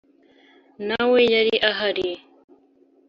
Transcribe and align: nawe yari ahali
nawe 0.87 1.19
yari 1.33 1.55
ahali 1.69 2.09